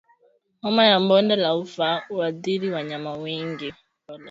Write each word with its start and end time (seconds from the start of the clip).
Homa 0.61 0.83
ya 0.85 0.99
bonde 0.99 1.35
la 1.35 1.55
ufa 1.55 2.03
huathiri 2.09 2.69
wanyama 2.69 3.11
wengi 3.13 3.73